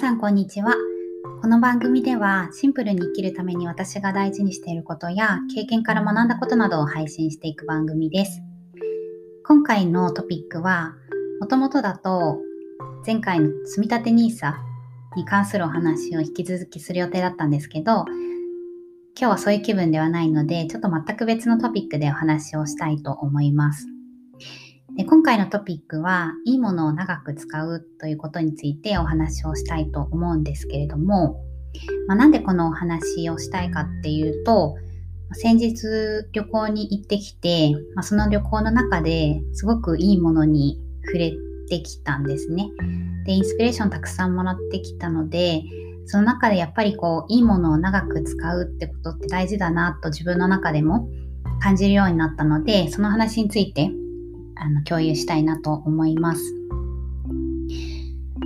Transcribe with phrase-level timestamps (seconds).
[0.00, 0.76] さんこんにちは。
[1.42, 8.40] この番組ではシンプルに生きるために私が大事にしていることや経験から学んだことなどを配信していく番組です。
[9.44, 10.94] 今回のトピックは
[11.38, 12.38] もともとだと
[13.06, 14.54] 前回の積立 NISA
[15.16, 18.08] に関するお話を引き続きする予定だったんですけど今
[19.14, 23.89] 日はそういう気分ではないのでちょっと全く別のトピックでお話をしたいと思います。
[25.00, 31.42] で今回のトピックは、いいものを長く使うということについてお話をしたいと思うんですけれども、
[32.06, 34.76] まあ、なんでこのお話をしたいかっていうと、
[35.32, 35.86] 先日
[36.34, 41.32] 旅行に行ってきて、まあ、その旅行の中ですごくいいものに触れ
[41.70, 42.68] てきたんですね。
[43.24, 45.62] で、インスピレーションたくさんもらってきたので、
[46.04, 51.08] その中でやっぱりこう、いいものを長く使うってことって大事だなと自分の中でも
[51.62, 53.90] 感じるようになったので、その話について
[54.60, 56.54] あの共有したいなと思います。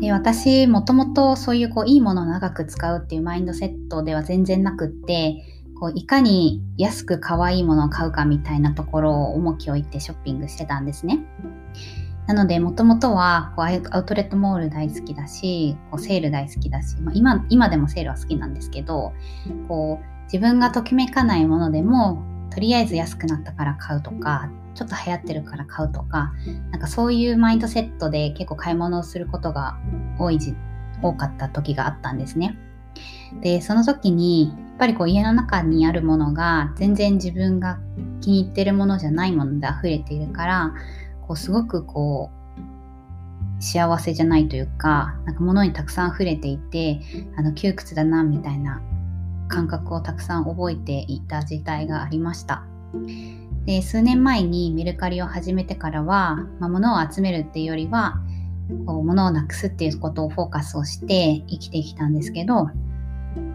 [0.00, 5.42] で私もともとそういうこういいものを長く使うっていうマインドセットでは全然なくって
[5.78, 11.20] こういかに安く可愛いものを買うかみたいなところを重きを置いてショッピングしてたんですね。
[12.26, 19.12] なのでもともとはこうアウトレットモール大好きだしこうセール大好きだし、まあ、今今でもセールは好きなんですけど
[19.68, 22.24] こう自分がときめかないものでも
[22.56, 26.32] とりあえず安くなったから買うとかちょっと流行ってるから買うとか、
[26.70, 29.78] なんかそういうマインドセットで結構買い物をすることが
[30.18, 30.38] 多い
[31.02, 32.58] 多かった時があったんですね。
[33.42, 37.78] で、その時に、やっぱりこう家の中にあるものが全然自分が
[38.22, 40.74] 気に入ってるものじゃないもので溢れているから、
[41.26, 47.00] こうすごくこう、幸せじゃないというか、なんか物にたくさん溢れていて、
[47.36, 48.82] あの窮屈だなみたいな
[49.48, 52.64] 感覚をたくさん覚えていた時代がありました。
[53.66, 58.20] で数年前にメルカリを始めてからは、まあ、物を集めるっていうよりは
[58.86, 62.70] こう物をなくすっていうことをフォーカスをして生きてきたんですけど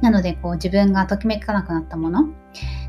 [0.00, 2.28] なのでこう自分がときめかなくなったもの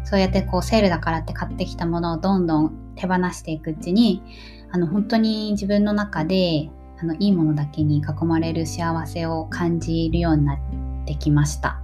[0.03, 4.23] そうやってこうセールだからって買ってきたものをどんどん手放していくうちに
[4.71, 6.69] あの本当に自分の中で
[7.01, 10.59] あのいいものだけに囲まれる幸せを感じるようになっ
[11.05, 11.81] てきました。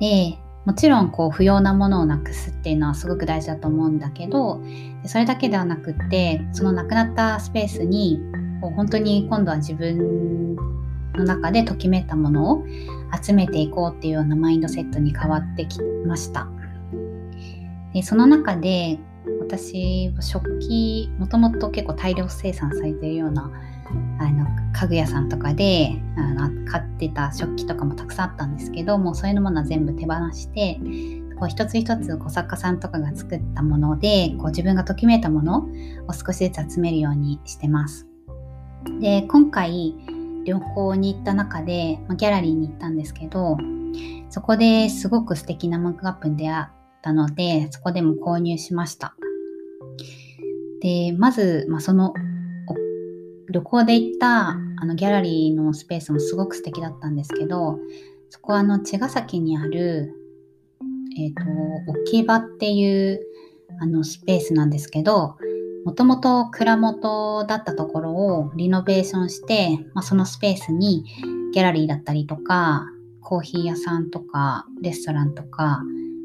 [0.00, 4.62] でもちろんこう不要なものをなくすっていうのはすごく大事だと思うんだけど
[5.04, 8.18] それだけではなくってそのなくなったスペースに
[8.60, 10.56] こう本当に今度は自分
[11.14, 12.64] の中でときめいたものを
[13.22, 16.48] 集めていこうっていうようなマインドセットに変わってきました。
[17.92, 18.98] でその中で
[19.40, 23.50] 私食器もともと結構大量生産されているような
[24.18, 30.78] あの家具屋さんとかであの買ってた食器とかもたくさんあったんですけどもうそういうものは全部手放して
[31.38, 35.68] こう一つ一つこう作家さんとかが作ったものでこう自分がときめいたもの
[36.08, 38.06] を少しずつ集めるようにしてます。
[39.00, 39.94] で今回
[40.44, 43.56] 旅行に行った中で、まギャラリーに行ったんですけど
[44.28, 46.66] そこですごく素敵なマグカップに出会っ
[47.02, 49.14] たのでそこでも購入しました。
[50.80, 52.12] でまず、まあ、その
[53.54, 54.54] 旅行で行ったあ
[54.84, 57.78] のギャラリーのスペースもすごく素敵だったんですけど
[58.28, 60.12] そこはあの茅ヶ崎にある、
[61.16, 61.34] えっ、ー、
[61.86, 63.20] と置き場っていう
[63.80, 65.36] あのスペースなんですけど
[65.84, 71.04] もともと蔵元だったところをリノベーションして、まあ、そのスペースに
[71.52, 72.86] ギャラリーだったりとか
[73.20, 75.80] コーヒー屋さんとかレストランとか、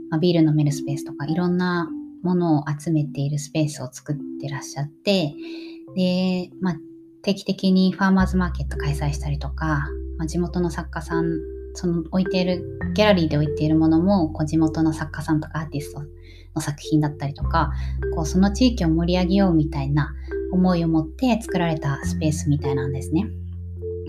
[0.10, 1.92] まあ、ビール飲めるスペースとかいろんな
[2.24, 5.36] ものを集めているスペースを作ってらっしゃって
[5.96, 6.76] で、まあ、
[7.22, 9.88] 定期的にファーマーズマーケット開催したりとか、
[10.18, 11.40] まあ、地元の作家さん
[11.74, 16.02] その置いているギャラリーで置いているものもこう地元の作家さんとかアーティスト
[16.56, 17.72] の作品だったりとか
[18.16, 20.14] こうその地域を盛り上げようみたいな
[20.52, 23.28] 思いを持って作られたスペースみたいなんですね。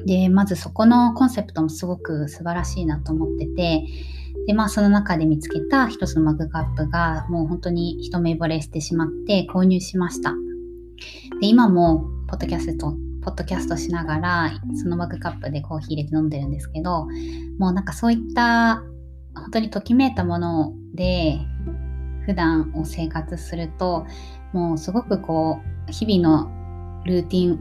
[0.06, 3.84] でまずそこのコンセプトもすごく素晴らしいなと思ってて
[4.46, 10.34] でまあその中で見つけた一つのマグカップがもう本当に一目惚れしてしまって購入しました。
[11.40, 17.08] で今もポッドキャストポッドキャストしながらそのマグカップでコーヒー入れて飲んでるんですけど
[17.58, 18.76] もうなんかそういった
[19.34, 21.40] 本当にときめいたもので
[22.26, 24.06] 普段を生活すると
[24.52, 27.58] もうすごくこう日々のルーティン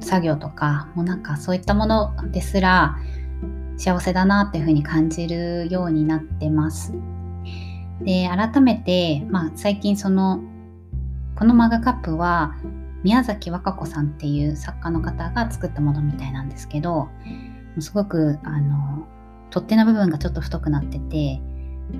[0.00, 2.98] 作業とかもうなんかそういったものですら
[3.78, 6.92] 幸せだなっていうふうに感じるようになってます。
[8.02, 10.42] で改めて、まあ、最近その
[11.36, 12.54] このマグカップは
[13.02, 17.08] 宮崎和歌子さんっていう作家の方が作ったものみたいなんですけど
[17.78, 19.06] すごくあの
[19.50, 21.40] 取っ手の部分がちょっと太くなってて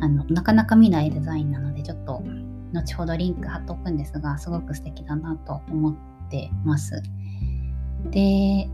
[0.00, 2.22] あのなかなか見ないデザインなのでちょっと
[2.72, 5.94] 後ほどリンク貼っておくんですがすごく素敵だなと思っ
[6.31, 7.02] てます。
[8.10, 8.69] で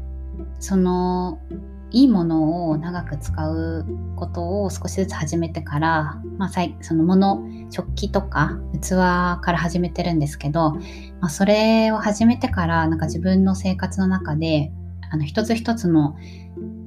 [0.60, 1.40] その
[1.90, 3.86] いいものを長く使う
[4.16, 6.50] ことを少しずつ始めてから、まあ、
[6.80, 10.72] そのもの食器とか器から始めてるんですけど、
[11.20, 14.70] まあ、それを始めてからなんか自分の生活の中で
[15.10, 16.16] あの一つ一つの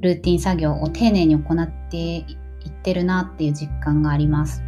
[0.01, 2.38] ルーティン作業を丁寧に行ってい
[2.68, 4.63] ってるなっていう実感があります。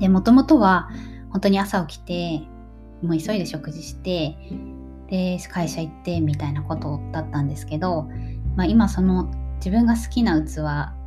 [0.00, 0.88] で、もともとは
[1.30, 2.46] 本当に朝起きて、
[3.02, 4.36] もう急いで食事して、
[5.08, 8.08] で、会社行ってみたいなことだったんですけど、
[8.58, 10.56] まあ、今その自分が好きな器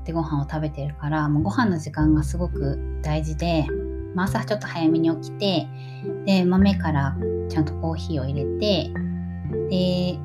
[0.05, 3.67] でご飯を食べてるからもうご飯の時間がすごく大事で、
[4.15, 5.67] まあ、朝ちょっと早めに起きて
[6.25, 7.17] で豆から
[7.49, 8.89] ちゃんとコーヒーを入れて
[9.69, 10.17] で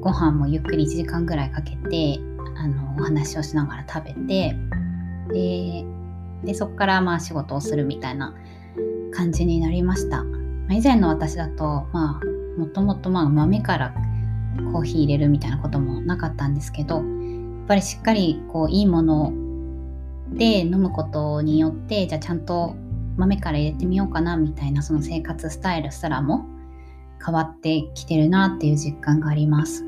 [0.00, 2.18] ご飯もゆっくり1時間ぐらいかけて
[2.56, 4.56] あのお話をしながら食べて
[5.34, 5.84] で
[6.42, 8.34] でそこからまあ仕事をするみたいな
[9.12, 10.22] 感じになりました。
[10.24, 10.30] ま
[10.70, 13.94] あ、以前の私だとまあもともとまあ豆から
[14.72, 17.04] コーヒー入れるみたいなこともなかったんですけどやっ
[17.68, 19.32] ぱりしっかりこういいもの
[20.32, 22.74] で飲むことによってじゃあちゃんと
[23.16, 26.46] 豆から入れてみようかなみたいなその生活スタイルすらも
[27.24, 29.84] 変わってきてるなっていう実感があります。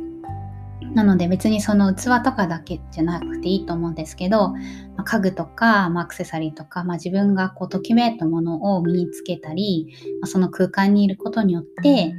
[0.94, 4.58] なので別にその器とかだけじゃなくていいと思うんですけど、ま
[4.98, 9.88] あ、家具とか、まあ、アクセサリーとか、まあ、自分がこうときめいたものを身につけたり、
[10.20, 12.14] まあ、その空間にいることによって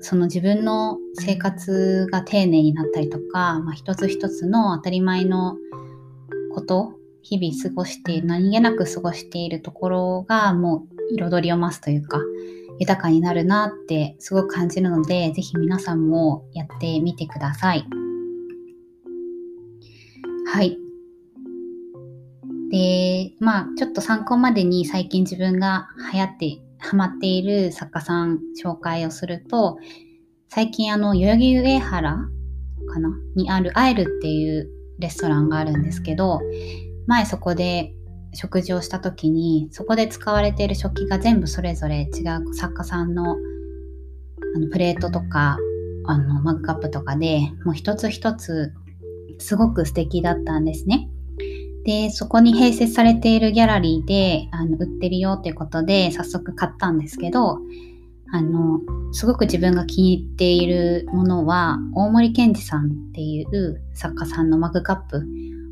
[0.00, 5.56] その自分の生活が丁寧になったりとか、まあ、一つ一つの当たり前の
[6.54, 6.92] こと
[7.22, 12.20] 日々過ごして何気なく過ごしているところがもう彩りを増すというか
[12.78, 17.84] 豊かになるなってすごく感じるので是非皆さんもやってみてください。
[20.46, 20.78] はい。
[22.70, 29.78] で、まあちょっと参考までに最近自分が流行ってハマっている作家さん紹介をすると、
[30.48, 32.28] 最近あの、代々木上原
[32.90, 33.10] かな？
[33.36, 36.40] にあるアイルっていうレストランがあるんですけど、
[37.06, 37.92] 前そこで
[38.34, 43.36] 食事をした時に、そこで使われている食器が全部それぞれ違う作家さんの
[44.54, 45.58] あのプレートとか、
[46.06, 48.72] あのマグカップとかでもう一つ一つ
[49.38, 51.10] すごく素敵だったんですね。
[51.84, 57.58] で、そこに併設されているギャラリーであの売ってるよっていうことで早速買ったんですけど、
[58.30, 58.80] あの、
[59.12, 65.24] すごく自分が気に入っているものは、大森健二さんっていう作家さんのマグカップ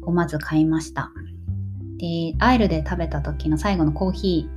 [0.06, 1.12] をまず買いました。
[1.99, 4.49] で、アイルで食べた時の最後のコーヒ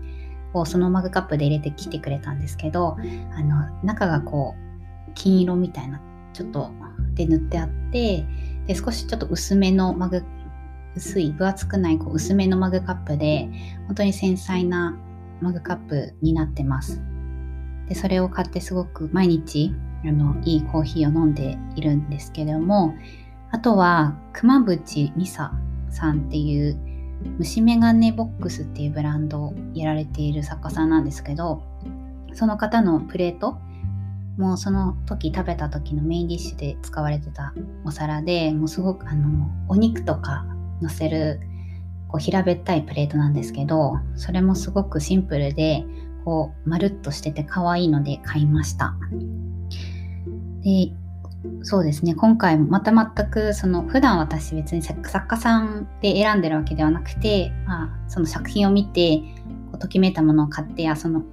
[0.54, 2.96] ーをそのマグカップで入れてきてくれたんですけど、
[3.36, 6.00] あの、中がこう、金色みたいな、
[6.32, 6.72] ちょっと
[7.16, 8.26] で塗ってあって、
[8.66, 10.24] で、少しちょっと薄めのマグ
[11.00, 13.50] 薄い分厚くないこう薄めのマグカップで
[13.88, 14.98] 本当に繊細な
[15.40, 17.02] マグカップになってます。
[17.88, 19.74] でそれを買ってすごく毎日
[20.06, 22.94] あのいいコーヒーを飲んでいるんですけれども
[23.52, 25.54] あとは熊淵美沙
[25.90, 26.78] さんっていう
[27.40, 31.64] 虫眼鏡ボックスっていうブランドをやられている作家さんなんですけど
[32.34, 33.58] その方のプレート
[34.38, 37.54] もうその時食べた時のメインディッシュで使われてた
[37.84, 40.46] お皿でもうすごくあのお肉とか
[40.82, 41.40] 乗せる
[42.08, 45.86] こう平べったいプレートなんですけどそれもすごくシンプルで
[46.26, 48.96] こうまるっとしてて可愛いので買いました。
[50.64, 50.92] で
[51.64, 52.16] そうですね。
[52.16, 59.20] 今回もまた全くその普段私別に作家さんで選んでるわけではなくて、まあ、その作品を見て
[59.72, 61.24] こうときめいたものを買ってあその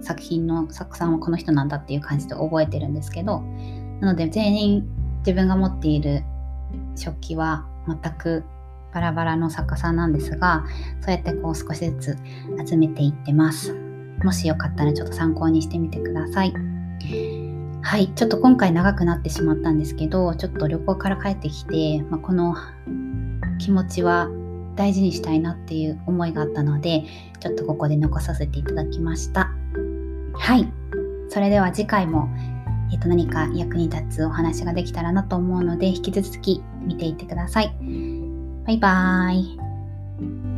[0.00, 3.40] 作品の作家さんはこの人なんだっていう感じで覚えてるんですけど
[4.00, 6.22] なので全員自分が持っている
[6.94, 8.44] 食器は全く
[8.96, 10.64] バラバラの作家さんなんですが
[11.02, 12.16] そうやってこう少しず
[12.56, 13.74] つ集めていってます。
[14.24, 16.54] もしよかったらちょっと参考にしてみてください。
[17.82, 22.56] はいちょっと今回長くなってしまったんですけどちょっと旅行から帰ってきて、まあ、この
[23.58, 24.30] 気持ちは
[24.76, 27.04] 大事にしたいなっていう思いがあったので
[27.38, 29.50] ちょっとここで残させていただきました。
[30.32, 30.72] はい
[31.28, 32.30] それでは次回も
[32.92, 38.15] えー、と何か役に立つお話ができたらなと思うので引き続き見ていってください。
[38.66, 40.55] バイバーイ。